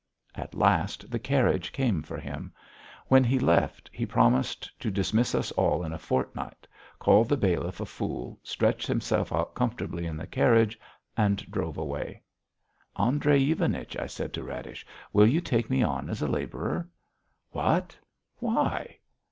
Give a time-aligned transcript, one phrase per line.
[0.33, 2.51] At last the carriage came for him.
[3.07, 7.79] When he left he promised to dismiss us all in a fortnight; called the bailiff
[7.79, 10.79] a fool, stretched himself out comfortably in the carriage,
[11.15, 12.23] and drove away.
[12.97, 16.89] "Andrey Ivanich," I said to Radish, "will you take me on as a labourer?"
[17.51, 17.95] "What!
[18.37, 18.97] Why?"